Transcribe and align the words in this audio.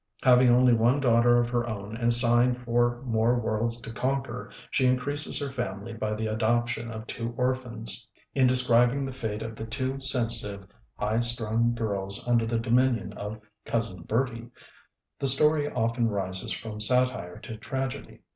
Having 0.23 0.49
only 0.49 0.73
one 0.73 0.99
daughter 0.99 1.37
of 1.37 1.47
her 1.49 1.69
own, 1.69 1.95
and 1.95 2.11
sighing 2.11 2.53
for 2.53 3.03
more 3.03 3.37
worlds 3.37 3.79
to 3.81 3.93
conquer, 3.93 4.51
she 4.71 4.87
increases 4.87 5.37
her 5.37 5.51
family 5.51 5.93
by 5.93 6.15
the 6.15 6.25
adoption 6.25 6.89
of 6.89 7.05
two 7.05 7.35
orphans. 7.37 8.09
In 8.33 8.47
describing 8.47 9.05
the 9.05 9.11
fate 9.11 9.43
of 9.43 9.55
the 9.55 9.67
two 9.67 9.99
sensitive, 10.01 10.65
high 10.95 11.19
strung 11.19 11.75
girls 11.75 12.27
under 12.27 12.47
the 12.47 12.57
dominion 12.57 13.13
of 13.13 13.41
"Cousin 13.63 14.01
Bertie," 14.01 14.49
the 15.19 15.27
story 15.27 15.71
often 15.71 16.07
rises 16.07 16.51
from 16.51 16.81
satire 16.81 17.37
to 17.37 17.55
tragedy. 17.57 18.21